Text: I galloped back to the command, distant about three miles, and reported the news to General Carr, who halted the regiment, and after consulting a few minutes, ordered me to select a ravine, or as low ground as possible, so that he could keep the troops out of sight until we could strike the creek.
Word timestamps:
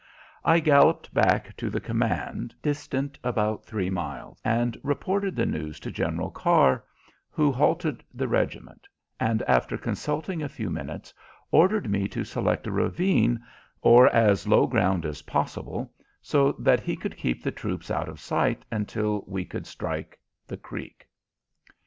I 0.43 0.59
galloped 0.59 1.13
back 1.13 1.55
to 1.57 1.69
the 1.69 1.79
command, 1.79 2.55
distant 2.63 3.19
about 3.23 3.63
three 3.65 3.91
miles, 3.91 4.41
and 4.43 4.75
reported 4.81 5.35
the 5.35 5.45
news 5.45 5.79
to 5.81 5.91
General 5.91 6.31
Carr, 6.31 6.83
who 7.29 7.51
halted 7.51 8.03
the 8.11 8.27
regiment, 8.27 8.87
and 9.19 9.43
after 9.43 9.77
consulting 9.77 10.41
a 10.41 10.49
few 10.49 10.71
minutes, 10.71 11.13
ordered 11.51 11.87
me 11.87 12.07
to 12.07 12.23
select 12.23 12.65
a 12.65 12.71
ravine, 12.71 13.41
or 13.83 14.07
as 14.07 14.47
low 14.47 14.65
ground 14.65 15.05
as 15.05 15.21
possible, 15.21 15.93
so 16.19 16.53
that 16.53 16.79
he 16.79 16.95
could 16.95 17.15
keep 17.15 17.43
the 17.43 17.51
troops 17.51 17.91
out 17.91 18.09
of 18.09 18.19
sight 18.19 18.65
until 18.71 19.23
we 19.27 19.45
could 19.45 19.67
strike 19.67 20.17
the 20.47 20.57
creek. 20.57 21.07